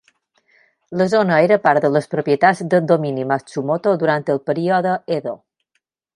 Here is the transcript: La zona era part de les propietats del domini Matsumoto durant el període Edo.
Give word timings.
La 1.01 1.05
zona 1.11 1.37
era 1.47 1.57
part 1.67 1.83
de 1.87 1.91
les 1.97 2.09
propietats 2.13 2.63
del 2.73 2.89
domini 2.93 3.27
Matsumoto 3.33 3.95
durant 4.05 4.27
el 4.37 4.43
període 4.49 4.97
Edo. 5.21 5.37